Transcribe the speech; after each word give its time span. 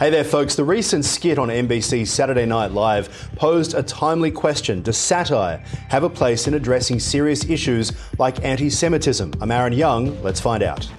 Hey 0.00 0.08
there, 0.08 0.24
folks. 0.24 0.54
The 0.54 0.64
recent 0.64 1.04
skit 1.04 1.38
on 1.38 1.48
NBC's 1.48 2.10
Saturday 2.10 2.46
Night 2.46 2.72
Live 2.72 3.30
posed 3.36 3.74
a 3.74 3.82
timely 3.82 4.30
question 4.30 4.80
Does 4.80 4.96
satire 4.96 5.58
have 5.90 6.04
a 6.04 6.08
place 6.08 6.48
in 6.48 6.54
addressing 6.54 6.98
serious 6.98 7.44
issues 7.44 7.92
like 8.18 8.42
anti 8.42 8.70
Semitism? 8.70 9.34
I'm 9.42 9.50
Aaron 9.50 9.74
Young. 9.74 10.18
Let's 10.22 10.40
find 10.40 10.62
out. 10.62 10.90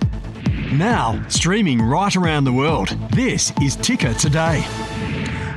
Now, 0.72 1.19
streaming 1.29 1.81
right 1.81 2.15
around 2.15 2.44
the 2.44 2.53
world, 2.53 2.90
this 3.12 3.51
is 3.60 3.76
Ticker 3.78 4.13
Today. 4.13 4.63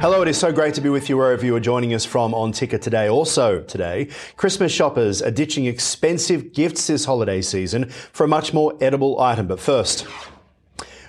Hello, 0.01 0.23
it 0.23 0.29
is 0.29 0.39
so 0.39 0.51
great 0.51 0.73
to 0.77 0.81
be 0.81 0.89
with 0.89 1.11
you 1.11 1.19
wherever 1.19 1.45
you 1.45 1.55
are 1.55 1.61
joining 1.61 1.93
us 1.93 2.07
from 2.07 2.33
on 2.33 2.51
Ticker 2.51 2.79
today. 2.79 3.11
Also, 3.11 3.61
today, 3.61 4.09
Christmas 4.37 4.73
shoppers 4.73 5.21
are 5.21 5.31
ditching 5.31 5.67
expensive 5.67 6.55
gifts 6.55 6.87
this 6.87 7.05
holiday 7.05 7.43
season 7.43 7.91
for 7.91 8.25
a 8.25 8.29
much 8.29 8.55
more 8.55 8.75
edible 8.81 9.21
item. 9.21 9.47
But 9.47 9.61
first, 9.61 10.07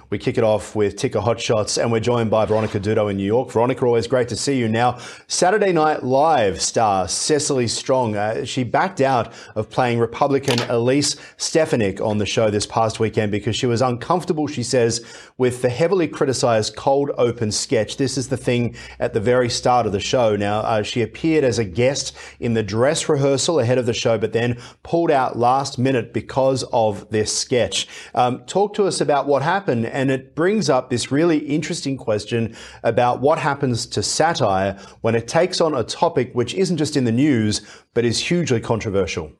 we 0.10 0.18
kick 0.18 0.38
it 0.38 0.44
off 0.44 0.76
with 0.76 0.96
Ticker 0.98 1.20
Hotshots, 1.20 1.82
and 1.82 1.92
we're 1.92 2.00
joined 2.00 2.30
by 2.30 2.46
Veronica 2.46 2.80
Dudo 2.80 3.10
in 3.10 3.18
New 3.18 3.24
York. 3.24 3.52
Veronica, 3.52 3.86
always 3.86 4.06
great 4.08 4.28
to 4.30 4.36
see 4.36 4.58
you. 4.58 4.68
Now, 4.68 5.00
Saturday 5.28 5.72
Night 5.72 6.04
Live 6.04 6.62
star 6.62 7.08
Cecily 7.08 7.68
Strong, 7.68 8.16
uh, 8.16 8.46
she 8.46 8.64
backed 8.64 9.02
out 9.02 9.34
of 9.56 9.70
playing 9.70 9.98
Republican 9.98 10.60
Elise 10.70 11.16
Stefanik 11.38 12.00
on 12.02 12.20
the 12.20 12.26
show 12.26 12.50
this 12.50 12.68
past 12.68 13.00
weekend 13.00 13.32
because 13.32 13.56
she 13.56 13.66
was 13.66 13.82
uncomfortable, 13.82 14.48
she 14.48 14.64
says, 14.64 15.04
with 15.38 15.62
the 15.62 15.70
heavily 15.70 16.08
criticized 16.08 16.76
cold 16.76 17.12
open 17.18 17.52
sketch. 17.52 17.98
This 17.98 18.18
is 18.18 18.30
the 18.30 18.38
thing 18.38 18.76
at 19.00 19.14
the 19.14 19.20
very 19.20 19.50
start 19.50 19.86
of 19.86 19.92
the 19.92 20.00
show. 20.00 20.36
Now, 20.36 20.60
uh, 20.60 20.84
she 20.84 21.02
appeared 21.02 21.44
as 21.44 21.58
a 21.58 21.66
guest 21.66 22.16
in 22.40 22.54
the 22.54 22.64
dress 22.64 23.10
rehearsal 23.10 23.60
ahead 23.60 23.78
of 23.78 23.86
the 23.86 23.94
show, 23.94 24.18
but 24.18 24.34
then 24.34 24.60
pulled 24.84 25.10
out 25.10 25.38
last 25.38 25.80
minute 25.80 26.14
because 26.14 26.64
of 26.72 27.10
this 27.10 27.36
sketch. 27.36 27.88
Um, 28.14 28.44
talk 28.46 28.74
to 28.76 28.86
us 28.86 29.02
about 29.02 29.26
what 29.26 29.42
happened 29.42 29.86
and 29.96 30.12
it 30.12 30.36
brings 30.36 30.70
up 30.70 30.90
this 30.90 31.10
really 31.10 31.38
interesting 31.38 31.96
question 31.96 32.54
about 32.84 33.22
what 33.22 33.40
happens 33.40 33.86
to 33.86 34.04
satire 34.04 34.78
when 35.02 35.16
it 35.16 35.26
takes 35.26 35.62
on 35.62 35.74
a 35.74 35.84
topic 35.86 36.32
which 36.34 36.54
isn't 36.54 36.76
just 36.76 36.98
in 36.98 37.06
the 37.06 37.12
news, 37.14 37.62
but 37.94 38.04
is 38.04 38.20
hugely 38.20 38.60
controversial. 38.60 39.32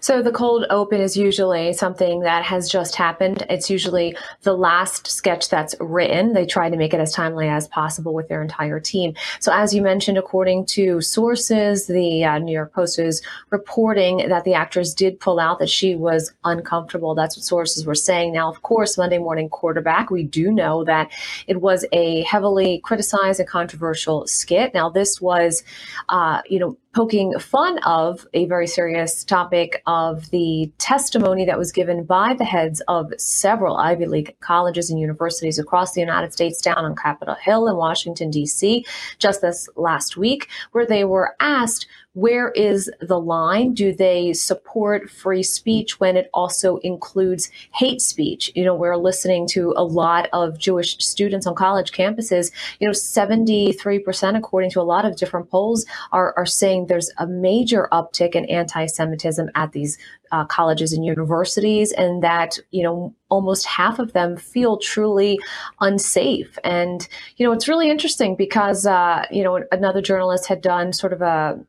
So 0.00 0.22
the 0.22 0.32
cold 0.32 0.66
open 0.70 1.00
is 1.00 1.16
usually 1.16 1.72
something 1.72 2.20
that 2.20 2.44
has 2.44 2.68
just 2.68 2.94
happened. 2.94 3.44
It's 3.50 3.70
usually 3.70 4.16
the 4.42 4.56
last 4.56 5.06
sketch 5.06 5.48
that's 5.48 5.74
written. 5.80 6.32
They 6.32 6.46
try 6.46 6.70
to 6.70 6.76
make 6.76 6.94
it 6.94 7.00
as 7.00 7.12
timely 7.12 7.48
as 7.48 7.68
possible 7.68 8.14
with 8.14 8.28
their 8.28 8.42
entire 8.42 8.80
team. 8.80 9.14
So 9.40 9.52
as 9.52 9.74
you 9.74 9.82
mentioned, 9.82 10.18
according 10.18 10.66
to 10.66 11.00
sources, 11.00 11.86
the 11.86 12.24
uh, 12.24 12.38
New 12.38 12.52
York 12.52 12.72
Post 12.72 12.98
is 12.98 13.22
reporting 13.50 14.28
that 14.28 14.44
the 14.44 14.54
actress 14.54 14.94
did 14.94 15.20
pull 15.20 15.40
out 15.40 15.58
that 15.58 15.70
she 15.70 15.94
was 15.94 16.32
uncomfortable. 16.44 17.14
That's 17.14 17.36
what 17.36 17.44
sources 17.44 17.86
were 17.86 17.94
saying. 17.94 18.32
Now, 18.32 18.50
of 18.50 18.62
course, 18.62 18.98
Monday 18.98 19.18
Morning 19.18 19.48
Quarterback, 19.48 20.10
we 20.10 20.22
do 20.22 20.50
know 20.50 20.84
that 20.84 21.10
it 21.46 21.60
was 21.60 21.84
a 21.92 22.22
heavily 22.22 22.80
criticized 22.84 23.40
and 23.40 23.48
controversial 23.48 24.26
skit. 24.26 24.74
Now, 24.74 24.88
this 24.88 25.20
was, 25.20 25.62
uh, 26.08 26.42
you 26.48 26.58
know, 26.58 26.76
poking 26.94 27.38
fun 27.38 27.78
of 27.84 28.26
a 28.34 28.46
very 28.46 28.66
serious 28.66 29.22
topic 29.22 29.82
of 29.88 30.28
the 30.28 30.70
testimony 30.76 31.46
that 31.46 31.58
was 31.58 31.72
given 31.72 32.04
by 32.04 32.34
the 32.34 32.44
heads 32.44 32.82
of 32.88 33.10
several 33.16 33.78
Ivy 33.78 34.04
League 34.04 34.36
colleges 34.40 34.90
and 34.90 35.00
universities 35.00 35.58
across 35.58 35.94
the 35.94 36.02
United 36.02 36.34
States 36.34 36.60
down 36.60 36.84
on 36.84 36.94
Capitol 36.94 37.36
Hill 37.42 37.66
in 37.68 37.76
Washington, 37.76 38.30
D.C., 38.30 38.84
just 39.18 39.40
this 39.40 39.66
last 39.76 40.18
week, 40.18 40.48
where 40.72 40.84
they 40.84 41.04
were 41.04 41.34
asked 41.40 41.86
where 42.18 42.50
is 42.50 42.90
the 43.00 43.20
line? 43.20 43.74
Do 43.74 43.94
they 43.94 44.32
support 44.32 45.08
free 45.08 45.44
speech 45.44 46.00
when 46.00 46.16
it 46.16 46.28
also 46.34 46.78
includes 46.78 47.48
hate 47.72 48.02
speech? 48.02 48.50
You 48.56 48.64
know, 48.64 48.74
we're 48.74 48.96
listening 48.96 49.46
to 49.50 49.72
a 49.76 49.84
lot 49.84 50.28
of 50.32 50.58
Jewish 50.58 50.98
students 50.98 51.46
on 51.46 51.54
college 51.54 51.92
campuses. 51.92 52.50
You 52.80 52.88
know, 52.88 52.92
73%, 52.92 54.36
according 54.36 54.70
to 54.70 54.80
a 54.80 54.82
lot 54.82 55.04
of 55.04 55.14
different 55.14 55.48
polls, 55.48 55.86
are, 56.10 56.34
are 56.36 56.46
saying 56.46 56.86
there's 56.86 57.12
a 57.18 57.26
major 57.26 57.88
uptick 57.92 58.34
in 58.34 58.46
anti 58.46 58.86
Semitism 58.86 59.48
at 59.54 59.70
these 59.70 59.96
uh, 60.32 60.44
colleges 60.44 60.92
and 60.92 61.04
universities, 61.04 61.92
and 61.92 62.24
that, 62.24 62.58
you 62.72 62.82
know, 62.82 63.14
almost 63.28 63.64
half 63.64 64.00
of 64.00 64.12
them 64.12 64.36
feel 64.36 64.76
truly 64.76 65.38
unsafe. 65.80 66.58
And, 66.64 67.06
you 67.36 67.46
know, 67.46 67.52
it's 67.52 67.68
really 67.68 67.88
interesting 67.88 68.34
because, 68.34 68.86
uh, 68.86 69.24
you 69.30 69.44
know, 69.44 69.62
another 69.70 70.02
journalist 70.02 70.46
had 70.46 70.60
done 70.60 70.92
sort 70.92 71.12
of 71.12 71.22
a 71.22 71.60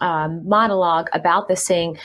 um, 0.00 0.46
monologue 0.48 1.08
about 1.12 1.48
this, 1.48 1.64
saying 1.64 1.98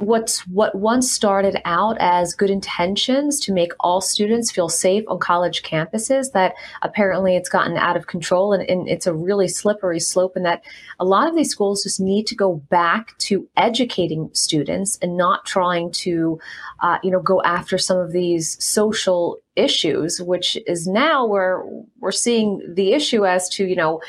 what's 0.00 0.46
what 0.46 0.74
once 0.74 1.10
started 1.10 1.60
out 1.66 1.96
as 2.00 2.34
good 2.34 2.48
intentions 2.50 3.38
to 3.38 3.52
make 3.52 3.72
all 3.80 4.00
students 4.00 4.50
feel 4.50 4.68
safe 4.68 5.04
on 5.08 5.18
college 5.18 5.62
campuses 5.62 6.32
that 6.32 6.54
apparently 6.82 7.36
it's 7.36 7.50
gotten 7.50 7.76
out 7.76 7.96
of 7.96 8.06
control 8.06 8.52
and, 8.52 8.68
and, 8.68 8.88
it's 8.88 9.06
a 9.06 9.14
really 9.14 9.46
slippery 9.46 10.00
slope 10.00 10.32
and 10.36 10.44
that 10.44 10.62
a 10.98 11.04
lot 11.04 11.28
of 11.28 11.36
these 11.36 11.50
schools 11.50 11.82
just 11.82 12.00
need 12.00 12.26
to 12.26 12.34
go 12.34 12.56
back 12.70 13.16
to 13.18 13.46
educating 13.58 14.30
students 14.32 14.98
and 15.02 15.16
not 15.18 15.44
trying 15.44 15.92
to 15.92 16.40
uh, 16.80 16.98
you 17.02 17.10
know 17.10 17.20
go 17.20 17.42
after 17.42 17.76
some 17.76 17.98
of 17.98 18.12
these 18.12 18.62
social 18.64 19.38
issues 19.54 20.20
which 20.20 20.56
is 20.66 20.86
now 20.86 21.26
where 21.26 21.62
we're 21.98 22.10
seeing 22.10 22.62
the 22.74 22.92
issue 22.92 23.26
as 23.26 23.48
to 23.50 23.66
you 23.66 23.76
know 23.76 24.00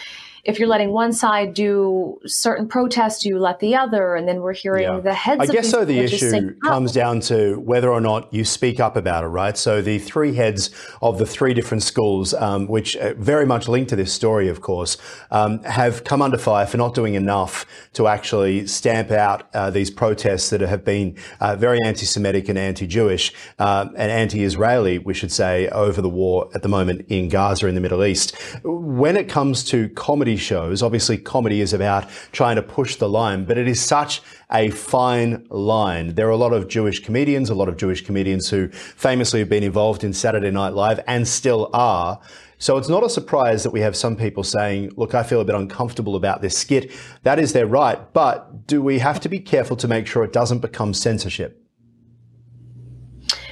if 0.44 0.60
you're 0.60 0.68
letting 0.68 0.92
one 0.92 1.14
side 1.14 1.54
do 1.54 2.20
certain 2.26 2.68
protests, 2.68 3.26
you 3.26 3.38
let 3.38 3.60
the 3.60 3.76
other, 3.76 4.16
and 4.16 4.28
then 4.28 4.42
we're 4.42 4.54
hearing 4.54 4.84
yeah. 4.84 5.00
the 5.00 5.14
heads. 5.14 5.42
I 5.42 5.46
guess 5.46 5.70
so. 5.70 5.86
The 5.86 6.00
issue 6.00 6.30
saying, 6.30 6.56
oh. 6.64 6.68
comes 6.68 6.92
down 6.92 7.20
to 7.22 7.60
whether 7.60 7.92
or 7.92 8.02
not 8.02 8.34
you 8.34 8.44
speak 8.44 8.80
up 8.80 8.96
about 8.96 9.24
it, 9.24 9.28
right? 9.28 9.58
So 9.58 9.82
the 9.82 10.00
three 10.00 10.34
heads 10.34 10.72
of 11.02 11.18
the 11.18 11.26
three 11.26 11.54
different 11.54 11.84
schools, 11.84 12.34
um, 12.34 12.68
which 12.68 12.96
uh, 12.96 13.14
very 13.18 13.46
much 13.46 13.68
linked 13.68 13.90
to 13.90 13.96
this 13.96 14.14
story, 14.14 14.48
of 14.48 14.62
course, 14.62 14.98
um, 15.30 15.64
have 15.64 16.04
come 16.04 16.22
under 16.22 16.38
fire 16.38 16.66
for 16.66 16.78
not 16.78 16.96
doing 16.96 17.14
enough 17.14 17.66
to 17.94 18.08
actually 18.08 18.66
stamp 18.68 19.12
out 19.12 19.48
uh, 19.54 19.70
these 19.70 19.92
protests 19.92 20.50
that 20.50 20.62
have 20.62 20.84
been 20.84 21.16
uh, 21.40 21.56
very 21.56 21.78
anti-Semitic 21.86 22.50
and 22.50 22.58
anti-Jewish 22.58 23.34
uh, 23.60 23.88
and 23.96 24.12
anti-Israeli, 24.12 24.98
we 25.00 25.14
should 25.14 25.32
say, 25.32 25.68
over 25.70 26.02
the 26.02 26.10
war 26.10 26.50
at 26.56 26.62
the 26.62 26.70
moment 26.70 27.06
in 27.10 27.30
Gaza 27.30 27.68
in 27.68 27.76
the 27.76 27.82
Middle 27.82 28.04
East. 28.04 28.36
When 28.64 29.18
it 29.18 29.30
comes 29.30 29.64
to 29.66 29.90
comedy 29.90 30.31
comedy 30.32 30.38
shows. 30.38 30.82
Obviously, 30.82 31.18
comedy 31.18 31.60
is 31.62 31.74
about 31.74 32.10
trying 32.32 32.56
to 32.56 32.64
push 32.64 32.96
the 32.96 33.10
line, 33.10 33.44
but 33.46 33.58
it 33.58 33.68
is 33.68 33.82
such 33.82 34.22
a 34.52 34.70
fine 34.70 35.46
line. 35.50 36.16
There 36.16 36.28
are 36.28 36.32
a 36.32 36.38
lot 36.38 36.54
of 36.54 36.70
Jewish 36.70 37.04
comedians, 37.04 37.50
a 37.50 37.56
lot 37.56 37.68
of 37.68 37.76
Jewish 37.76 38.06
comedians 38.06 38.50
who 38.50 38.70
famously 38.70 39.40
have 39.40 39.50
been 39.50 39.64
involved 39.64 40.04
in 40.04 40.14
Saturday 40.14 40.52
Night 40.52 40.74
Live 40.74 41.02
and 41.06 41.28
still 41.28 41.70
are. 41.74 42.20
So 42.60 42.78
it's 42.78 42.88
not 42.90 43.04
a 43.04 43.10
surprise 43.10 43.64
that 43.64 43.72
we 43.72 43.82
have 43.82 43.96
some 43.96 44.16
people 44.16 44.44
saying, 44.44 44.92
look, 44.96 45.14
I 45.14 45.24
feel 45.24 45.42
a 45.42 45.46
bit 45.46 45.56
uncomfortable 45.56 46.16
about 46.16 46.42
this 46.42 46.58
skit. 46.58 46.92
That 47.24 47.40
is 47.40 47.52
their 47.52 47.68
right. 47.68 48.00
But 48.14 48.68
do 48.68 48.82
we 48.82 49.00
have 49.00 49.20
to 49.22 49.30
be 49.30 49.40
careful 49.40 49.76
to 49.78 49.88
make 49.88 50.08
sure 50.08 50.24
it 50.24 50.32
doesn't 50.32 50.60
become 50.60 50.94
censorship? 50.94 51.61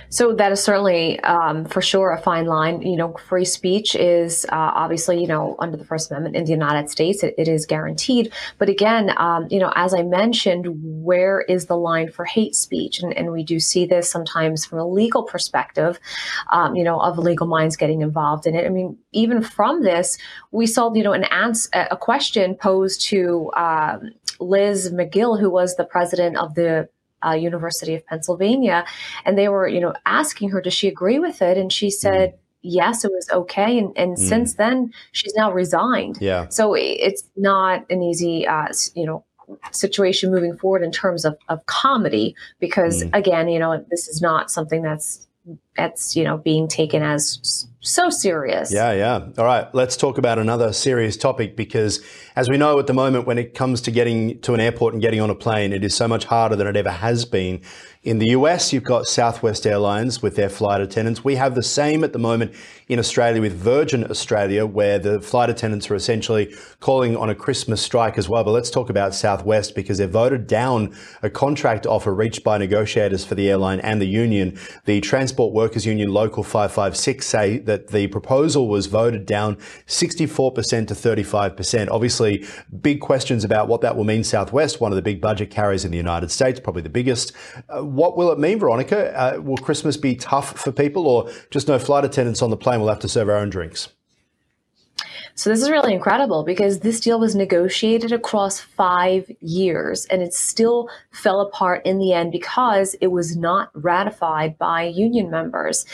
So 0.09 0.33
that 0.33 0.51
is 0.51 0.63
certainly, 0.63 1.19
um, 1.21 1.65
for 1.65 1.81
sure, 1.81 2.11
a 2.11 2.19
fine 2.19 2.45
line. 2.45 2.81
You 2.81 2.95
know, 2.95 3.13
free 3.13 3.45
speech 3.45 3.95
is 3.95 4.45
uh, 4.45 4.71
obviously, 4.73 5.21
you 5.21 5.27
know, 5.27 5.55
under 5.59 5.77
the 5.77 5.85
First 5.85 6.09
Amendment 6.09 6.35
in 6.35 6.45
the 6.45 6.51
United 6.51 6.89
States, 6.89 7.23
it, 7.23 7.35
it 7.37 7.47
is 7.47 7.65
guaranteed. 7.65 8.33
But 8.57 8.69
again, 8.69 9.13
um, 9.17 9.47
you 9.51 9.59
know, 9.59 9.71
as 9.75 9.93
I 9.93 10.01
mentioned, 10.01 10.65
where 11.03 11.41
is 11.41 11.67
the 11.67 11.77
line 11.77 12.09
for 12.11 12.25
hate 12.25 12.55
speech? 12.55 13.01
And, 13.01 13.15
and 13.15 13.31
we 13.31 13.43
do 13.43 13.59
see 13.59 13.85
this 13.85 14.09
sometimes 14.09 14.65
from 14.65 14.79
a 14.79 14.87
legal 14.87 15.23
perspective, 15.23 15.99
um, 16.51 16.75
you 16.75 16.83
know, 16.83 16.99
of 16.99 17.17
legal 17.17 17.47
minds 17.47 17.77
getting 17.77 18.01
involved 18.01 18.47
in 18.47 18.55
it. 18.55 18.65
I 18.65 18.69
mean, 18.69 18.97
even 19.11 19.43
from 19.43 19.83
this, 19.83 20.17
we 20.51 20.65
saw, 20.65 20.93
you 20.93 21.03
know, 21.03 21.13
an 21.13 21.25
answer, 21.25 21.69
a 21.73 21.97
question 21.97 22.55
posed 22.55 23.01
to 23.09 23.51
um, 23.55 24.11
Liz 24.39 24.91
Magill, 24.91 25.39
who 25.39 25.49
was 25.49 25.75
the 25.75 25.85
president 25.85 26.37
of 26.37 26.55
the 26.55 26.89
uh, 27.25 27.31
University 27.31 27.95
of 27.95 28.05
Pennsylvania, 28.05 28.85
and 29.25 29.37
they 29.37 29.49
were, 29.49 29.67
you 29.67 29.79
know, 29.79 29.93
asking 30.05 30.49
her, 30.49 30.61
does 30.61 30.73
she 30.73 30.87
agree 30.87 31.19
with 31.19 31.41
it? 31.41 31.57
And 31.57 31.71
she 31.71 31.87
mm-hmm. 31.87 31.99
said, 31.99 32.33
mm. 32.33 32.37
yes, 32.61 33.03
it 33.05 33.11
was 33.11 33.29
okay. 33.31 33.77
And, 33.77 33.97
and 33.97 34.17
mm. 34.17 34.19
since 34.19 34.55
then, 34.55 34.93
she's 35.11 35.33
now 35.35 35.51
resigned. 35.51 36.17
Yeah. 36.21 36.47
So 36.49 36.73
it's 36.75 37.23
not 37.35 37.85
an 37.89 38.01
easy, 38.01 38.47
uh, 38.47 38.67
you 38.95 39.05
know, 39.05 39.23
situation 39.71 40.31
moving 40.31 40.57
forward 40.57 40.83
in 40.83 40.91
terms 40.91 41.25
of, 41.25 41.35
of 41.49 41.65
comedy, 41.65 42.35
because 42.59 43.03
mm. 43.03 43.09
again, 43.13 43.47
you 43.49 43.59
know, 43.59 43.83
this 43.89 44.07
is 44.07 44.21
not 44.21 44.51
something 44.51 44.81
that's 44.81 45.27
that's 45.75 46.15
you 46.15 46.23
know 46.23 46.37
being 46.37 46.67
taken 46.67 47.01
as 47.01 47.67
so 47.81 48.09
serious. 48.09 48.73
Yeah, 48.73 48.91
yeah. 48.91 49.27
All 49.37 49.45
right, 49.45 49.73
let's 49.73 49.95
talk 49.95 50.17
about 50.17 50.37
another 50.37 50.73
serious 50.73 51.15
topic 51.15 51.55
because, 51.55 52.03
as 52.35 52.49
we 52.49 52.57
know 52.57 52.77
at 52.79 52.87
the 52.87 52.93
moment, 52.93 53.25
when 53.25 53.37
it 53.37 53.53
comes 53.53 53.79
to 53.81 53.91
getting 53.91 54.39
to 54.41 54.53
an 54.53 54.59
airport 54.59 54.93
and 54.93 55.01
getting 55.01 55.21
on 55.21 55.29
a 55.29 55.35
plane, 55.35 55.71
it 55.71 55.83
is 55.83 55.95
so 55.95 56.07
much 56.07 56.25
harder 56.25 56.55
than 56.55 56.67
it 56.67 56.75
ever 56.75 56.91
has 56.91 57.23
been. 57.25 57.61
In 58.01 58.19
the 58.19 58.29
US, 58.29 58.71
you've 58.71 58.85
got 58.85 59.07
Southwest 59.07 59.67
Airlines 59.67 60.21
with 60.21 60.37
their 60.37 60.47
flight 60.47 60.79
attendants. 60.79 61.25
We 61.25 61.35
have 61.35 61.53
the 61.53 61.61
same 61.61 62.01
at 62.05 62.13
the 62.13 62.19
moment 62.19 62.53
in 62.87 62.97
Australia 62.97 63.41
with 63.41 63.51
Virgin 63.51 64.09
Australia, 64.09 64.65
where 64.65 64.97
the 64.97 65.19
flight 65.19 65.49
attendants 65.49 65.91
are 65.91 65.95
essentially 65.95 66.55
calling 66.79 67.17
on 67.17 67.29
a 67.29 67.35
Christmas 67.35 67.81
strike 67.81 68.17
as 68.17 68.29
well. 68.29 68.45
But 68.45 68.51
let's 68.51 68.71
talk 68.71 68.89
about 68.89 69.13
Southwest 69.13 69.75
because 69.75 69.97
they've 69.97 70.09
voted 70.09 70.47
down 70.47 70.95
a 71.21 71.29
contract 71.29 71.85
offer 71.85 72.15
reached 72.15 72.41
by 72.41 72.57
negotiators 72.57 73.25
for 73.25 73.35
the 73.35 73.49
airline 73.49 73.81
and 73.81 74.01
the 74.01 74.07
union. 74.07 74.57
The 74.85 75.01
Transport 75.01 75.53
Workers 75.53 75.85
Union 75.85 76.09
Local 76.09 76.41
556 76.41 77.25
say 77.25 77.57
that 77.69 77.89
the 77.89 78.07
proposal 78.07 78.67
was 78.67 78.87
voted 78.87 79.27
down 79.27 79.55
64% 79.85 80.87
to 80.87 80.93
35%. 80.95 81.87
Obviously, 81.91 82.45
big 82.81 82.99
questions 82.99 83.43
about 83.43 83.67
what 83.67 83.81
that 83.81 83.95
will 83.95 84.03
mean 84.03 84.23
Southwest, 84.23 84.81
one 84.81 84.91
of 84.91 84.95
the 84.95 85.03
big 85.03 85.21
budget 85.21 85.51
carriers 85.51 85.85
in 85.85 85.91
the 85.91 85.97
United 85.97 86.31
States, 86.31 86.59
probably 86.59 86.81
the 86.81 86.89
biggest. 86.89 87.31
Uh, 87.69 87.85
what 87.85 88.17
will 88.17 88.31
it 88.31 88.39
mean, 88.39 88.57
Veronica? 88.57 89.15
Uh, 89.15 89.39
will 89.39 89.57
Christmas 89.57 89.97
be 89.97 90.15
tough 90.15 90.57
for 90.59 90.71
people 90.71 91.07
or 91.07 91.29
just 91.51 91.67
no 91.67 91.77
flight 91.77 92.03
attendants 92.03 92.41
on 92.41 92.49
the 92.49 92.57
plane? 92.57 92.79
We'll 92.79 92.89
have 92.89 92.99
to 92.99 93.07
serve 93.07 93.29
our 93.29 93.37
own 93.37 93.51
drinks. 93.51 93.89
So 95.39 95.49
this 95.49 95.61
is 95.61 95.71
really 95.71 95.93
incredible 95.93 96.43
because 96.43 96.81
this 96.81 96.99
deal 96.99 97.17
was 97.17 97.33
negotiated 97.33 98.11
across 98.11 98.59
five 98.59 99.31
years 99.39 100.05
and 100.07 100.21
it 100.21 100.33
still 100.33 100.89
fell 101.11 101.39
apart 101.39 101.85
in 101.85 101.97
the 101.97 102.11
end 102.11 102.33
because 102.33 102.93
it 102.95 103.07
was 103.07 103.37
not 103.37 103.69
ratified 103.73 104.57
by 104.57 104.83
union 104.83 105.31
members. 105.31 105.85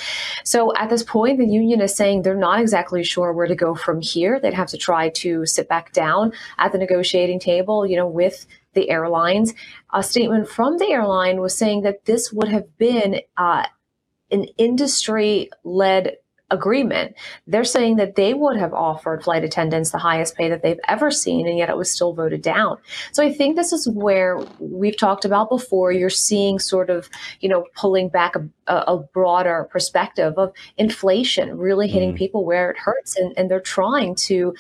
So 0.44 0.76
at 0.76 0.90
this 0.90 1.04
point, 1.04 1.38
the 1.38 1.46
union 1.46 1.80
is 1.80 1.96
saying 1.96 2.24
they're 2.24 2.36
not 2.36 2.60
exactly 2.60 3.04
sure 3.04 3.34
where 3.34 3.46
to 3.46 3.54
go 3.54 3.76
from 3.76 4.02
here. 4.02 4.40
They'd 4.40 4.56
have 4.56 4.70
to 4.70 4.80
try 4.80 5.10
to 5.10 5.46
sit 5.46 5.70
back 5.70 5.94
down 5.94 6.34
at 6.58 6.72
the 6.72 6.80
negotiating 6.80 7.40
table, 7.40 7.86
you 7.86 7.98
know, 7.98 8.08
with 8.08 8.48
the 8.74 8.90
airlines. 8.90 9.54
A 9.94 10.02
statement 10.02 10.50
from 10.50 10.80
the 10.80 10.88
airline 10.88 11.40
was 11.40 11.56
saying 11.56 11.84
that 11.84 12.06
this 12.06 12.34
would 12.34 12.50
have 12.50 12.76
been 12.80 13.22
uh, 13.38 13.68
an 14.32 14.46
industry 14.58 15.52
led 15.64 16.18
agreement. 16.52 17.16
They're 17.48 17.64
saying 17.64 17.96
that 17.96 18.16
they 18.16 18.34
would 18.34 18.58
have 18.58 18.74
offered 18.74 19.24
flight 19.24 19.44
attendants 19.44 19.92
the 19.92 19.98
highest 19.98 20.36
pay 20.36 20.50
that 20.50 20.62
they've 20.62 20.80
ever 20.88 21.10
seen, 21.10 21.48
and 21.48 21.58
yet 21.58 21.70
it 21.70 21.78
was 21.78 21.92
still 21.92 22.14
voted 22.14 22.42
down. 22.42 22.78
So 23.12 23.24
I 23.24 23.34
think 23.34 23.56
this 23.56 23.74
is 23.74 23.90
where 23.90 24.40
we've 24.60 24.98
talked 24.98 25.26
about 25.26 25.50
before. 25.50 25.92
You're 25.92 26.10
seeing 26.10 26.60
sort 26.60 26.90
of, 26.90 27.10
you 27.40 27.50
know, 27.50 27.66
pulling 27.76 28.10
back 28.10 28.36
a, 28.36 28.48
a 28.68 28.98
broader 28.98 29.68
perspective 29.72 30.36
of 30.38 30.54
inflation 30.78 31.58
really 31.58 31.88
hitting 31.88 32.14
mm. 32.14 32.18
people 32.18 32.46
where 32.46 32.70
it 32.70 32.78
hurts, 32.78 33.16
and, 33.16 33.34
and 33.38 33.50
they're 33.50 33.60
trying 33.60 34.14
to, 34.16 34.54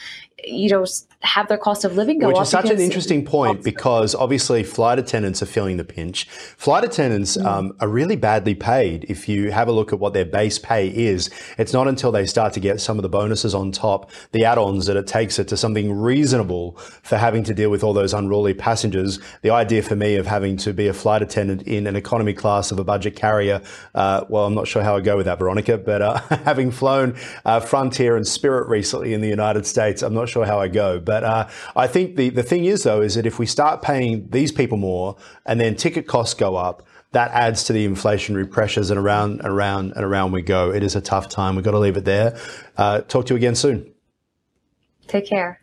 you 0.43 0.69
know, 0.69 0.85
have 1.21 1.47
their 1.47 1.57
cost 1.57 1.85
of 1.85 1.95
living 1.95 2.19
go 2.19 2.27
Which 2.27 2.35
up. 2.35 2.41
Which 2.41 2.47
is 2.47 2.51
such 2.51 2.69
an 2.69 2.79
interesting 2.79 3.25
point 3.25 3.63
because 3.63 4.13
obviously 4.15 4.63
flight 4.63 4.99
attendants 4.99 5.41
are 5.41 5.47
feeling 5.47 5.77
the 5.77 5.83
pinch. 5.83 6.27
Flight 6.29 6.83
attendants 6.83 7.37
mm. 7.37 7.45
um, 7.45 7.75
are 7.79 7.87
really 7.87 8.15
badly 8.15 8.55
paid. 8.55 9.05
If 9.07 9.29
you 9.29 9.51
have 9.51 9.67
a 9.67 9.71
look 9.71 9.93
at 9.93 9.99
what 9.99 10.13
their 10.13 10.25
base 10.25 10.57
pay 10.57 10.87
is, 10.87 11.29
it's 11.57 11.73
not 11.75 11.89
until 11.89 12.09
they 12.09 12.25
start 12.25 12.53
to 12.53 12.61
get 12.61 12.79
some 12.79 12.97
of 12.97 13.03
the 13.03 13.09
bonuses 13.09 13.53
on 13.53 13.69
top, 13.69 14.09
the 14.31 14.45
add-ons, 14.45 14.85
that 14.85 14.95
it 14.95 15.05
takes 15.05 15.37
it 15.37 15.49
to 15.49 15.57
something 15.57 15.91
reasonable 15.91 16.71
for 17.03 17.17
having 17.17 17.43
to 17.43 17.53
deal 17.53 17.69
with 17.69 17.83
all 17.83 17.91
those 17.91 18.13
unruly 18.13 18.53
passengers. 18.53 19.19
The 19.41 19.49
idea 19.49 19.83
for 19.83 19.97
me 19.97 20.15
of 20.15 20.25
having 20.25 20.55
to 20.57 20.71
be 20.71 20.87
a 20.87 20.93
flight 20.93 21.21
attendant 21.21 21.63
in 21.63 21.85
an 21.85 21.97
economy 21.97 22.31
class 22.33 22.71
of 22.71 22.79
a 22.79 22.85
budget 22.85 23.17
carrier, 23.17 23.61
uh, 23.93 24.23
well, 24.29 24.45
I'm 24.45 24.53
not 24.55 24.69
sure 24.69 24.83
how 24.83 24.95
I 24.95 25.01
go 25.01 25.17
with 25.17 25.25
that, 25.25 25.37
Veronica, 25.37 25.77
but 25.77 26.01
uh, 26.01 26.19
having 26.45 26.71
flown 26.71 27.17
uh, 27.43 27.59
Frontier 27.59 28.15
and 28.15 28.25
Spirit 28.25 28.69
recently 28.69 29.13
in 29.13 29.19
the 29.19 29.27
United 29.27 29.65
States, 29.65 30.01
I'm 30.01 30.13
not 30.13 30.29
sure 30.29 30.45
how 30.45 30.61
I 30.61 30.69
go. 30.69 31.01
But 31.01 31.25
uh, 31.25 31.49
I 31.75 31.87
think 31.87 32.15
the, 32.15 32.29
the 32.29 32.43
thing 32.43 32.63
is, 32.63 32.83
though, 32.83 33.01
is 33.01 33.15
that 33.15 33.25
if 33.25 33.37
we 33.37 33.45
start 33.45 33.81
paying 33.81 34.29
these 34.29 34.53
people 34.53 34.77
more 34.77 35.17
and 35.45 35.59
then 35.59 35.75
ticket 35.75 36.07
costs 36.07 36.35
go 36.35 36.55
up, 36.55 36.87
that 37.15 37.31
adds 37.31 37.63
to 37.63 37.73
the 37.73 37.87
inflationary 37.87 38.49
pressures 38.49 38.89
and 38.91 38.99
around 38.99 39.39
and 39.39 39.47
around 39.47 39.93
and 39.93 40.03
around 40.03 40.33
we 40.33 40.41
go. 40.41 40.71
It 40.71 40.83
is 40.83 40.97
a 40.97 41.01
tough 41.01 41.29
time. 41.29 41.55
We've 41.55 41.63
got 41.63 41.71
to 41.71 41.79
leave 41.79 41.95
it 41.95 42.03
there. 42.03 42.37
Uh, 42.75 43.01
talk 43.01 43.27
to 43.27 43.33
you 43.33 43.37
again 43.37 43.55
soon. 43.55 43.93
Take 45.07 45.29
care. 45.29 45.61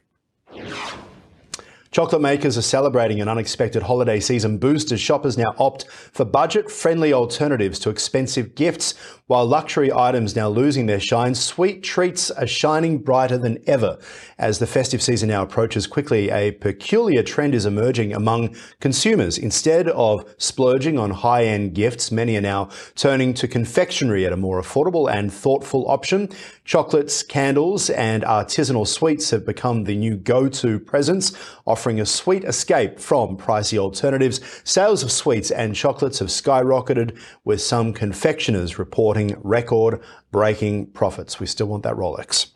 Chocolate 1.93 2.23
makers 2.23 2.57
are 2.57 2.63
celebrating 2.63 3.21
an 3.21 3.29
unexpected 3.29 3.83
holiday 3.83 4.19
season 4.19 4.57
boost 4.57 4.91
as 4.93 4.99
shoppers 4.99 5.37
now 5.37 5.55
opt 5.59 5.87
for 5.91 6.25
budget 6.25 6.71
friendly 6.71 7.13
alternatives 7.13 7.79
to 7.81 7.91
expensive 7.91 8.55
gifts. 8.55 8.95
While 9.27 9.45
luxury 9.45 9.93
items 9.93 10.35
now 10.35 10.49
losing 10.49 10.87
their 10.87 11.01
shine, 11.01 11.35
sweet 11.35 11.83
treats 11.83 12.31
are 12.31 12.47
shining 12.47 12.99
brighter 12.99 13.37
than 13.37 13.59
ever. 13.67 13.99
As 14.39 14.59
the 14.59 14.67
festive 14.67 15.03
season 15.03 15.29
now 15.29 15.43
approaches 15.43 15.87
quickly, 15.87 16.31
a 16.31 16.53
peculiar 16.53 17.23
trend 17.23 17.55
is 17.55 17.67
emerging 17.67 18.15
among 18.15 18.57
consumers. 18.81 19.37
Instead 19.37 19.89
of 19.89 20.25
splurging 20.39 20.99
on 20.99 21.11
high 21.11 21.45
end 21.45 21.75
gifts, 21.75 22.11
many 22.11 22.39
are 22.39 22.43
now 22.43 22.71
turning 22.95 23.35
to 23.35 23.47
confectionery 23.47 24.25
at 24.25 24.33
a 24.33 24.37
more 24.37 24.61
affordable 24.63 25.13
and 25.13 25.31
thoughtful 25.31 25.87
option. 25.91 26.31
Chocolates, 26.65 27.23
candles, 27.23 27.91
and 27.91 28.23
artisanal 28.23 28.87
sweets 28.87 29.29
have 29.29 29.45
become 29.45 29.85
the 29.85 29.97
new 29.97 30.17
go 30.17 30.49
to 30.49 30.79
presents, 30.79 31.33
offering 31.67 31.82
a 31.91 32.07
sweet 32.07 32.45
escape 32.45 32.99
from 32.99 33.37
pricey 33.37 33.79
alternatives. 33.79 34.41
Sales 34.65 35.03
of 35.03 35.11
sweets 35.11 35.51
and 35.51 35.75
chocolates 35.75 36.21
have 36.21 36.29
skyrocketed, 36.29 37.19
with 37.45 37.61
some 37.61 37.93
confectioners 37.93 38.79
reporting 38.79 39.37
record 39.43 40.01
breaking 40.31 40.87
profits. 40.93 41.41
We 41.41 41.47
still 41.47 41.67
want 41.67 41.83
that 41.83 41.95
Rolex. 41.95 42.53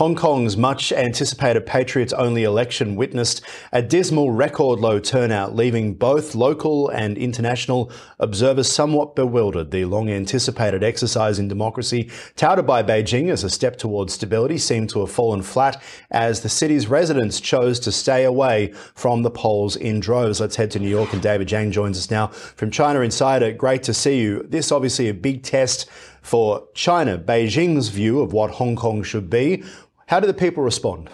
Hong 0.00 0.14
Kong's 0.14 0.56
much 0.56 0.92
anticipated 0.92 1.66
Patriots 1.66 2.14
only 2.14 2.42
election 2.42 2.96
witnessed 2.96 3.42
a 3.70 3.82
dismal 3.82 4.30
record 4.30 4.80
low 4.80 4.98
turnout, 4.98 5.54
leaving 5.54 5.92
both 5.92 6.34
local 6.34 6.88
and 6.88 7.18
international 7.18 7.92
observers 8.18 8.72
somewhat 8.72 9.14
bewildered. 9.14 9.70
The 9.72 9.84
long 9.84 10.08
anticipated 10.08 10.82
exercise 10.82 11.38
in 11.38 11.48
democracy, 11.48 12.10
touted 12.34 12.66
by 12.66 12.82
Beijing 12.82 13.28
as 13.28 13.44
a 13.44 13.50
step 13.50 13.76
towards 13.76 14.14
stability, 14.14 14.56
seemed 14.56 14.88
to 14.88 15.00
have 15.00 15.10
fallen 15.10 15.42
flat 15.42 15.82
as 16.10 16.40
the 16.40 16.48
city's 16.48 16.86
residents 16.86 17.38
chose 17.38 17.78
to 17.80 17.92
stay 17.92 18.24
away 18.24 18.72
from 18.94 19.20
the 19.20 19.30
polls 19.30 19.76
in 19.76 20.00
droves. 20.00 20.40
Let's 20.40 20.56
head 20.56 20.70
to 20.70 20.78
New 20.78 20.88
York 20.88 21.12
and 21.12 21.20
David 21.20 21.48
Zhang 21.48 21.72
joins 21.72 21.98
us 21.98 22.10
now 22.10 22.28
from 22.28 22.70
China 22.70 23.00
Insider. 23.00 23.52
Great 23.52 23.82
to 23.82 23.92
see 23.92 24.18
you. 24.18 24.46
This 24.48 24.72
obviously 24.72 25.10
a 25.10 25.14
big 25.14 25.42
test 25.42 25.90
for 26.22 26.68
China, 26.74 27.18
Beijing's 27.18 27.88
view 27.88 28.20
of 28.20 28.32
what 28.32 28.50
Hong 28.52 28.76
Kong 28.76 29.02
should 29.02 29.30
be. 29.30 29.64
How 30.10 30.18
did 30.18 30.28
the 30.28 30.34
people 30.34 30.64
respond? 30.64 31.08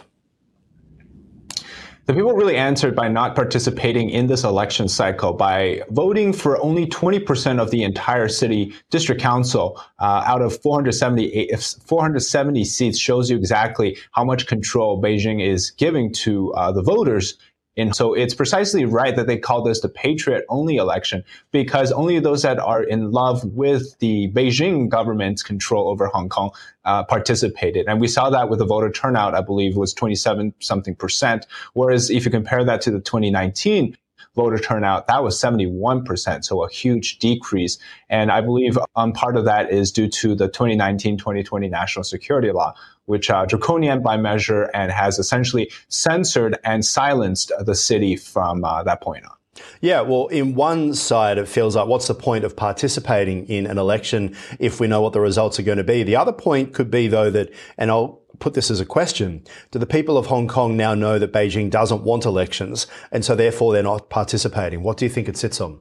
The 2.06 2.14
people 2.14 2.32
really 2.32 2.56
answered 2.56 2.96
by 2.96 3.08
not 3.08 3.34
participating 3.34 4.08
in 4.08 4.26
this 4.26 4.42
election 4.42 4.88
cycle 4.88 5.34
by 5.34 5.82
voting 5.90 6.32
for 6.32 6.58
only 6.62 6.86
20% 6.86 7.60
of 7.60 7.70
the 7.70 7.82
entire 7.82 8.26
city 8.26 8.72
district 8.90 9.20
council 9.20 9.78
uh, 9.98 10.22
out 10.24 10.40
of 10.40 10.58
470, 10.62 11.50
470 11.84 12.64
seats 12.64 12.98
shows 12.98 13.28
you 13.28 13.36
exactly 13.36 13.98
how 14.12 14.24
much 14.24 14.46
control 14.46 15.02
Beijing 15.02 15.46
is 15.46 15.72
giving 15.72 16.10
to 16.14 16.54
uh, 16.54 16.72
the 16.72 16.82
voters 16.82 17.36
and 17.76 17.94
so 17.94 18.14
it's 18.14 18.34
precisely 18.34 18.84
right 18.84 19.16
that 19.16 19.26
they 19.26 19.36
call 19.38 19.62
this 19.62 19.80
the 19.80 19.88
patriot 19.88 20.44
only 20.48 20.76
election 20.76 21.24
because 21.52 21.92
only 21.92 22.18
those 22.18 22.42
that 22.42 22.58
are 22.58 22.82
in 22.82 23.10
love 23.10 23.44
with 23.44 23.98
the 23.98 24.30
Beijing 24.32 24.88
government's 24.88 25.42
control 25.42 25.88
over 25.88 26.06
Hong 26.06 26.28
Kong 26.28 26.50
uh, 26.84 27.04
participated. 27.04 27.86
And 27.88 28.00
we 28.00 28.08
saw 28.08 28.30
that 28.30 28.48
with 28.48 28.60
the 28.60 28.64
voter 28.64 28.90
turnout, 28.90 29.34
I 29.34 29.40
believe 29.40 29.76
was 29.76 29.92
27 29.92 30.54
something 30.60 30.94
percent. 30.94 31.46
Whereas 31.74 32.10
if 32.10 32.24
you 32.24 32.30
compare 32.30 32.64
that 32.64 32.80
to 32.82 32.90
the 32.90 33.00
2019 33.00 33.96
voter 34.36 34.58
turnout, 34.58 35.08
that 35.08 35.24
was 35.24 35.40
71%, 35.40 36.44
so 36.44 36.62
a 36.62 36.70
huge 36.70 37.18
decrease. 37.18 37.78
And 38.08 38.30
I 38.30 38.40
believe 38.42 38.78
um, 38.94 39.12
part 39.12 39.36
of 39.36 39.44
that 39.46 39.72
is 39.72 39.90
due 39.90 40.08
to 40.08 40.34
the 40.36 40.48
2019-2020 40.48 41.68
national 41.70 42.04
security 42.04 42.52
law, 42.52 42.74
which 43.06 43.30
uh, 43.30 43.46
draconian 43.46 44.02
by 44.02 44.16
measure 44.16 44.70
and 44.74 44.92
has 44.92 45.18
essentially 45.18 45.72
censored 45.88 46.58
and 46.62 46.84
silenced 46.84 47.50
the 47.58 47.74
city 47.74 48.14
from 48.14 48.64
uh, 48.64 48.82
that 48.84 49.00
point 49.00 49.24
on. 49.24 49.32
Yeah, 49.80 50.02
well, 50.02 50.26
in 50.26 50.54
one 50.54 50.94
side, 50.94 51.38
it 51.38 51.48
feels 51.48 51.76
like 51.76 51.86
what's 51.86 52.08
the 52.08 52.14
point 52.14 52.44
of 52.44 52.56
participating 52.56 53.46
in 53.46 53.66
an 53.66 53.78
election 53.78 54.36
if 54.58 54.80
we 54.80 54.86
know 54.86 55.00
what 55.00 55.14
the 55.14 55.20
results 55.20 55.58
are 55.58 55.62
going 55.62 55.78
to 55.78 55.84
be? 55.84 56.02
The 56.02 56.16
other 56.16 56.32
point 56.32 56.74
could 56.74 56.90
be, 56.90 57.08
though, 57.08 57.30
that, 57.30 57.52
and 57.78 57.90
I'll 57.90 58.20
put 58.38 58.54
this 58.54 58.70
as 58.70 58.80
a 58.80 58.86
question, 58.86 59.44
do 59.70 59.78
the 59.78 59.86
people 59.86 60.18
of 60.18 60.26
Hong 60.26 60.48
Kong 60.48 60.76
now 60.76 60.94
know 60.94 61.18
that 61.18 61.32
Beijing 61.32 61.70
doesn't 61.70 62.02
want 62.02 62.24
elections 62.24 62.86
and 63.10 63.24
so 63.24 63.34
therefore 63.34 63.72
they're 63.72 63.82
not 63.82 64.10
participating? 64.10 64.82
What 64.82 64.96
do 64.96 65.04
you 65.04 65.10
think 65.10 65.28
it 65.28 65.36
sits 65.36 65.60
on? 65.60 65.80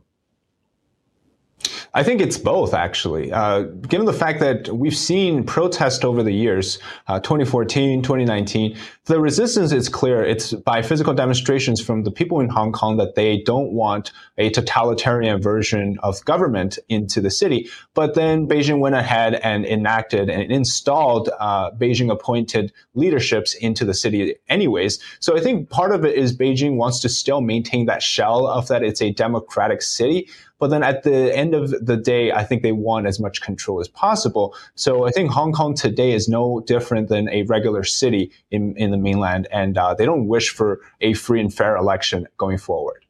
I 1.95 2.03
think 2.03 2.19
it's 2.19 2.37
both, 2.37 2.73
actually. 2.73 3.31
Uh, 3.31 3.61
given 3.61 4.05
the 4.05 4.11
fact 4.11 4.41
that 4.41 4.67
we've 4.67 4.95
seen 4.95 5.45
protest 5.45 6.03
over 6.03 6.23
the 6.23 6.33
years, 6.33 6.77
uh, 7.07 7.21
2014, 7.21 8.01
2019, 8.01 8.77
the 9.05 9.21
resistance 9.21 9.71
is 9.71 9.87
clear. 9.87 10.21
It's 10.21 10.51
by 10.51 10.81
physical 10.81 11.13
demonstrations 11.13 11.79
from 11.79 12.03
the 12.03 12.11
people 12.11 12.41
in 12.41 12.49
Hong 12.49 12.73
Kong 12.73 12.97
that 12.97 13.15
they 13.15 13.41
don't 13.43 13.71
want 13.71 14.11
a 14.37 14.49
totalitarian 14.49 15.41
version 15.41 15.97
of 16.03 16.23
government 16.25 16.77
into 16.89 17.21
the 17.21 17.31
city. 17.31 17.69
But 17.93 18.13
then 18.13 18.45
Beijing 18.45 18.79
went 18.79 18.95
ahead 18.95 19.35
and 19.35 19.65
enacted 19.65 20.29
and 20.29 20.51
installed 20.51 21.29
uh, 21.39 21.71
Beijing 21.71 22.11
appointed 22.11 22.73
leaderships 22.95 23.53
into 23.53 23.85
the 23.85 23.93
city 23.93 24.35
anyways. 24.49 24.99
So 25.21 25.37
I 25.37 25.39
think 25.39 25.69
part 25.69 25.93
of 25.93 26.03
it 26.03 26.17
is 26.17 26.35
Beijing 26.35 26.75
wants 26.75 26.99
to 27.01 27.09
still 27.09 27.39
maintain 27.39 27.85
that 27.85 28.03
shell 28.03 28.47
of 28.47 28.67
that 28.67 28.83
it's 28.83 29.01
a 29.01 29.11
democratic 29.11 29.81
city. 29.81 30.27
But 30.59 30.69
then 30.69 30.83
at 30.83 31.03
the 31.03 31.35
end 31.35 31.53
of 31.53 31.71
the 31.85 31.97
day, 31.97 32.31
I 32.31 32.43
think 32.43 32.63
they 32.63 32.71
want 32.71 33.07
as 33.07 33.19
much 33.19 33.41
control 33.41 33.79
as 33.79 33.87
possible. 33.87 34.55
So 34.75 35.05
I 35.05 35.11
think 35.11 35.31
Hong 35.31 35.51
Kong 35.51 35.73
today 35.73 36.13
is 36.13 36.29
no 36.29 36.61
different 36.61 37.09
than 37.09 37.29
a 37.29 37.43
regular 37.43 37.83
city 37.83 38.31
in, 38.51 38.75
in 38.77 38.91
the 38.91 38.97
mainland, 38.97 39.47
and 39.51 39.77
uh, 39.77 39.93
they 39.93 40.05
don't 40.05 40.27
wish 40.27 40.49
for 40.49 40.79
a 41.01 41.13
free 41.13 41.41
and 41.41 41.53
fair 41.53 41.75
election 41.75 42.27
going 42.37 42.57
forward. 42.57 43.04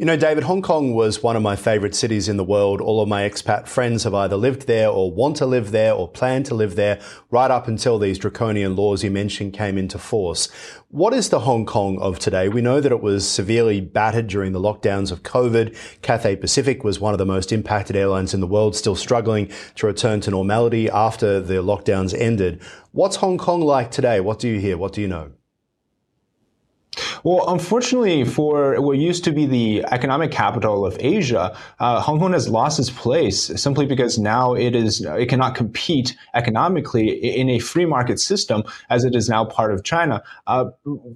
You 0.00 0.06
know, 0.06 0.16
David, 0.16 0.44
Hong 0.44 0.62
Kong 0.62 0.94
was 0.94 1.22
one 1.22 1.36
of 1.36 1.42
my 1.42 1.56
favourite 1.56 1.94
cities 1.94 2.26
in 2.26 2.38
the 2.38 2.42
world. 2.42 2.80
All 2.80 3.02
of 3.02 3.08
my 3.10 3.28
expat 3.28 3.68
friends 3.68 4.04
have 4.04 4.14
either 4.14 4.34
lived 4.34 4.66
there 4.66 4.88
or 4.88 5.12
want 5.12 5.36
to 5.36 5.44
live 5.44 5.72
there 5.72 5.92
or 5.92 6.08
plan 6.08 6.42
to 6.44 6.54
live 6.54 6.74
there 6.74 6.98
right 7.30 7.50
up 7.50 7.68
until 7.68 7.98
these 7.98 8.18
draconian 8.18 8.76
laws 8.76 9.04
you 9.04 9.10
mentioned 9.10 9.52
came 9.52 9.76
into 9.76 9.98
force. 9.98 10.48
What 10.88 11.12
is 11.12 11.28
the 11.28 11.40
Hong 11.40 11.66
Kong 11.66 11.98
of 12.00 12.18
today? 12.18 12.48
We 12.48 12.62
know 12.62 12.80
that 12.80 12.90
it 12.90 13.02
was 13.02 13.28
severely 13.28 13.82
battered 13.82 14.28
during 14.28 14.52
the 14.52 14.58
lockdowns 14.58 15.12
of 15.12 15.22
COVID. 15.22 15.76
Cathay 16.00 16.36
Pacific 16.36 16.82
was 16.82 16.98
one 16.98 17.12
of 17.12 17.18
the 17.18 17.26
most 17.26 17.52
impacted 17.52 17.94
airlines 17.94 18.32
in 18.32 18.40
the 18.40 18.46
world, 18.46 18.74
still 18.74 18.96
struggling 18.96 19.52
to 19.74 19.86
return 19.86 20.22
to 20.22 20.30
normality 20.30 20.88
after 20.88 21.40
the 21.40 21.62
lockdowns 21.62 22.18
ended. 22.18 22.62
What's 22.92 23.16
Hong 23.16 23.36
Kong 23.36 23.60
like 23.60 23.90
today? 23.90 24.20
What 24.20 24.38
do 24.38 24.48
you 24.48 24.60
hear? 24.60 24.78
What 24.78 24.94
do 24.94 25.02
you 25.02 25.08
know? 25.08 25.32
Well, 27.22 27.50
unfortunately, 27.52 28.24
for 28.24 28.80
what 28.80 28.96
used 28.98 29.24
to 29.24 29.32
be 29.32 29.46
the 29.46 29.84
economic 29.90 30.30
capital 30.30 30.86
of 30.86 30.96
Asia, 31.00 31.56
uh, 31.78 32.00
Hong 32.00 32.18
Kong 32.18 32.32
has 32.32 32.48
lost 32.48 32.78
its 32.78 32.90
place 32.90 33.46
simply 33.60 33.86
because 33.86 34.18
now 34.18 34.54
it 34.54 34.74
is 34.74 35.00
it 35.02 35.28
cannot 35.28 35.54
compete 35.54 36.16
economically 36.34 37.08
in 37.08 37.50
a 37.50 37.58
free 37.58 37.86
market 37.86 38.18
system 38.18 38.62
as 38.88 39.04
it 39.04 39.14
is 39.14 39.28
now 39.28 39.44
part 39.44 39.72
of 39.72 39.84
China. 39.84 40.22
Uh, 40.46 40.70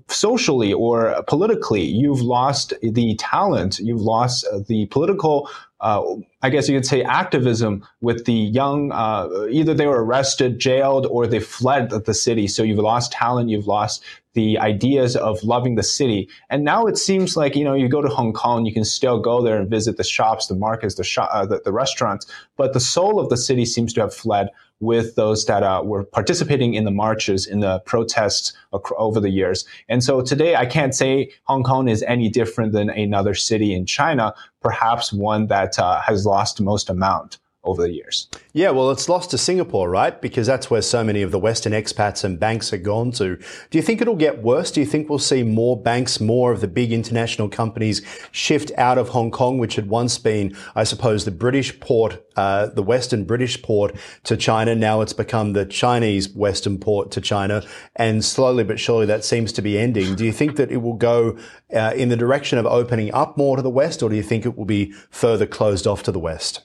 socially 0.09 0.73
or 0.73 1.23
politically, 1.27 1.83
you've 1.83 2.21
lost 2.21 2.75
the 2.83 3.15
talent, 3.17 3.79
you've 3.79 4.03
lost 4.03 4.47
the 4.69 4.87
political 4.87 5.49
uh, 5.81 6.03
I 6.41 6.49
guess 6.49 6.67
you 6.67 6.79
could 6.79 6.87
say 6.87 7.03
activism 7.03 7.87
with 8.01 8.25
the 8.25 8.33
young, 8.33 8.91
uh, 8.91 9.29
either 9.51 9.75
they 9.75 9.87
were 9.87 10.03
arrested, 10.03 10.59
jailed, 10.59 11.05
or 11.05 11.27
they 11.27 11.41
fled 11.41 11.91
the 11.91 12.15
city. 12.15 12.49
So 12.49 12.63
you've 12.63 12.79
lost 12.79 13.13
talent, 13.13 13.51
you've 13.51 13.67
lost 13.67 14.03
the 14.35 14.59
ideas 14.59 15.17
of 15.17 15.43
loving 15.43 15.76
the 15.76 15.83
city. 15.83 16.29
And 16.50 16.64
now 16.64 16.87
it 16.87 16.99
seems 16.99 17.37
like, 17.37 17.57
you 17.57 17.64
know, 17.64 17.75
you 17.75 17.88
go 17.88 18.03
to 18.03 18.09
Hong 18.09 18.33
Kong, 18.33 18.67
you 18.67 18.73
can 18.73 18.85
still 18.85 19.19
go 19.19 19.43
there 19.43 19.59
and 19.59 19.71
visit 19.71 19.97
the 19.97 20.05
shops, 20.05 20.47
the 20.47 20.55
markets, 20.55 20.97
the, 20.97 21.05
shop, 21.05 21.31
uh, 21.33 21.47
the, 21.47 21.61
the, 21.64 21.73
restaurants, 21.73 22.26
but 22.57 22.73
the 22.73 22.81
soul 22.81 23.19
of 23.19 23.31
the 23.31 23.37
city 23.37 23.64
seems 23.64 23.93
to 23.95 24.00
have 24.00 24.14
fled 24.14 24.49
with 24.81 25.14
those 25.14 25.47
that 25.47 25.62
uh, 25.62 25.83
were 25.85 26.05
participating 26.05 26.75
in 26.75 26.85
the 26.85 26.91
marches, 26.91 27.47
in 27.47 27.61
the 27.61 27.79
protests 27.81 28.53
over 28.99 29.21
the 29.21 29.31
years. 29.31 29.64
And 29.88 30.03
so 30.03 30.21
today, 30.21 30.57
I 30.57 30.67
can't 30.67 30.95
say 30.95 31.31
Hong 31.45 31.62
Kong 31.62 31.88
is 31.88 32.03
any 32.03 32.29
different 32.29 32.73
than 32.73 32.91
another 32.91 33.35
city 33.35 33.73
in 33.73 33.87
China, 33.87 34.35
perhaps 34.61 35.12
one 35.12 35.47
that 35.47 35.79
uh, 35.79 36.00
has 36.00 36.26
lost 36.26 36.61
most 36.61 36.91
amount 36.91 37.38
over 37.64 37.83
the 37.83 37.92
years. 37.92 38.28
Yeah, 38.52 38.71
well, 38.71 38.90
it's 38.90 39.09
lost 39.09 39.30
to 39.30 39.38
Singapore, 39.38 39.90
right? 39.90 40.21
Because 40.21 40.47
that's 40.47 40.71
where 40.71 40.83
so 40.83 41.02
many 41.02 41.23
of 41.23 41.30
the 41.30 41.38
Western 41.38 41.73
expats 41.73 42.23
and 42.23 42.38
banks 42.38 42.73
are 42.73 42.78
gone 42.78 43.11
to. 43.12 43.37
Do 43.37 43.78
you 43.78 43.83
think 43.83 44.00
it'll 44.00 44.14
get 44.14 44.42
worse? 44.42 44.71
Do 44.71 44.80
you 44.80 44.87
think 44.87 45.09
we'll 45.09 45.18
see 45.18 45.42
more 45.42 45.80
banks, 45.80 46.21
more 46.21 46.52
of 46.52 46.61
the 46.61 46.68
big 46.68 46.92
international 46.92 47.49
companies 47.49 48.02
shift 48.30 48.71
out 48.76 48.99
of 48.99 49.09
Hong 49.09 49.30
Kong, 49.30 49.59
which 49.59 49.76
had 49.76 49.88
once 49.88 50.18
been, 50.18 50.56
I 50.75 50.85
suppose, 50.85 51.25
the 51.25 51.30
British 51.30 51.78
port, 51.80 52.25
uh, 52.37 52.66
the 52.66 52.83
Western 52.83 53.25
British 53.25 53.61
port 53.62 53.97
to 54.25 54.37
China? 54.37 54.75
Now 54.75 55.00
it's 55.00 55.12
become 55.12 55.52
the 55.52 55.64
Chinese 55.64 56.28
Western 56.28 56.78
port 56.78 57.11
to 57.12 57.21
China. 57.21 57.64
And 57.97 58.25
slowly 58.25 58.64
but 58.64 58.78
surely 58.78 59.06
that 59.06 59.25
seems 59.25 59.52
to 59.52 59.62
be 59.62 59.78
ending. 59.78 60.14
Do 60.14 60.25
you 60.25 60.33
think 60.33 60.56
that 60.56 60.71
it 60.71 60.78
will 60.78 60.94
go 60.94 61.38
uh, 61.75 61.92
in 61.97 62.09
the 62.09 62.16
direction 62.16 62.59
of 62.59 62.66
opening 62.66 63.12
up 63.12 63.37
more 63.37 63.56
to 63.56 63.62
the 63.62 63.71
West, 63.71 64.02
or 64.02 64.09
do 64.11 64.16
you 64.16 64.23
think 64.23 64.44
it 64.44 64.56
will 64.56 64.64
be 64.64 64.92
further 65.11 65.47
closed 65.47 65.87
off 65.87 66.02
to 66.04 66.12
the 66.12 66.18
West? 66.18 66.61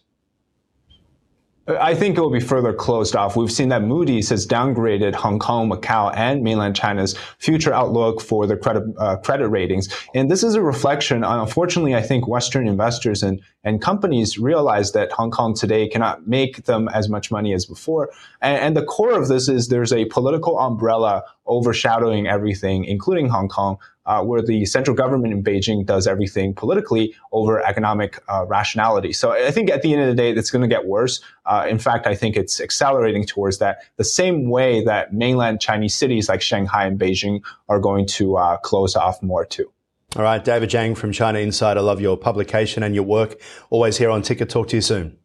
I 1.69 1.93
think 1.93 2.17
it 2.17 2.21
will 2.21 2.31
be 2.31 2.39
further 2.39 2.73
closed 2.73 3.15
off. 3.15 3.35
We've 3.35 3.51
seen 3.51 3.69
that 3.69 3.83
Moody's 3.83 4.29
has 4.29 4.47
downgraded 4.47 5.13
Hong 5.13 5.39
Kong, 5.39 5.69
Macau, 5.69 6.15
and 6.15 6.43
mainland 6.43 6.75
China's 6.75 7.15
future 7.38 7.73
outlook 7.73 8.21
for 8.21 8.47
the 8.47 8.57
credit 8.57 8.83
uh, 8.97 9.17
credit 9.17 9.49
ratings, 9.49 9.89
and 10.15 10.31
this 10.31 10.43
is 10.43 10.55
a 10.55 10.61
reflection. 10.61 11.23
On, 11.23 11.39
unfortunately, 11.39 11.95
I 11.95 12.01
think 12.01 12.27
Western 12.27 12.67
investors 12.67 13.23
and 13.23 13.41
and 13.63 13.81
companies 13.81 14.39
realize 14.39 14.93
that 14.93 15.11
Hong 15.11 15.31
Kong 15.31 15.53
today 15.53 15.88
cannot 15.88 16.27
make 16.27 16.65
them 16.65 16.88
as 16.89 17.09
much 17.09 17.29
money 17.29 17.53
as 17.53 17.65
before. 17.65 18.09
And, 18.41 18.57
and 18.57 18.77
the 18.77 18.85
core 18.85 19.11
of 19.11 19.27
this 19.27 19.49
is 19.49 19.67
there's 19.67 19.91
a 19.91 20.05
political 20.05 20.57
umbrella 20.57 21.23
overshadowing 21.45 22.25
everything, 22.25 22.85
including 22.85 23.27
Hong 23.27 23.49
Kong, 23.49 23.77
uh, 24.09 24.23
where 24.23 24.41
the 24.41 24.65
central 24.65 24.97
government 24.97 25.31
in 25.31 25.43
Beijing 25.43 25.85
does 25.85 26.07
everything 26.07 26.51
politically 26.55 27.13
over 27.31 27.61
economic 27.61 28.19
uh, 28.27 28.43
rationality. 28.47 29.13
So 29.13 29.31
I 29.31 29.51
think 29.51 29.69
at 29.69 29.83
the 29.83 29.93
end 29.93 30.01
of 30.01 30.07
the 30.07 30.15
day, 30.15 30.31
it's 30.31 30.49
going 30.49 30.63
to 30.63 30.67
get 30.67 30.87
worse. 30.87 31.21
Uh, 31.45 31.67
in 31.69 31.77
fact, 31.77 32.07
I 32.07 32.15
think 32.15 32.35
it's 32.35 32.59
accelerating 32.59 33.23
towards 33.23 33.59
that 33.59 33.83
the 33.97 34.03
same 34.03 34.49
way 34.49 34.83
that 34.83 35.13
mainland 35.13 35.61
Chinese 35.61 35.93
cities 35.93 36.27
like 36.27 36.41
Shanghai 36.41 36.87
and 36.87 36.99
Beijing 36.99 37.43
are 37.69 37.79
going 37.79 38.07
to 38.07 38.35
uh, 38.35 38.57
close 38.57 38.95
off 38.95 39.21
more 39.21 39.45
too. 39.45 39.71
All 40.15 40.23
right, 40.23 40.43
David 40.43 40.71
Zhang 40.71 40.97
from 40.97 41.11
China 41.11 41.37
Insider. 41.37 41.79
I 41.79 41.83
love 41.83 42.01
your 42.01 42.17
publication 42.17 42.81
and 42.81 42.95
your 42.95 43.03
work. 43.03 43.39
Always 43.69 43.97
here 43.97 44.09
on 44.09 44.23
Ticker. 44.23 44.45
Talk 44.45 44.69
to 44.69 44.77
you 44.77 44.81
soon. 44.81 45.17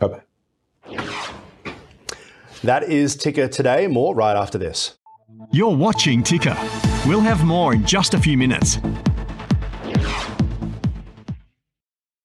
Bye 0.00 0.08
bye. 0.08 0.22
That 2.64 2.84
is 2.84 3.14
Ticker 3.14 3.46
today. 3.46 3.88
More 3.88 4.14
right 4.14 4.36
after 4.36 4.56
this. 4.56 4.96
You're 5.52 5.76
watching 5.76 6.22
Ticker. 6.22 6.56
We'll 7.06 7.20
have 7.20 7.44
more 7.44 7.74
in 7.74 7.84
just 7.84 8.14
a 8.14 8.18
few 8.18 8.36
minutes. 8.36 8.78